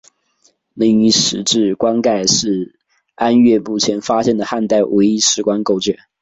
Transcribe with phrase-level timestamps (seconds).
[0.73, 2.73] 另一石质棺盖是
[3.13, 5.99] 安岳目前发现的汉代唯一石棺构件。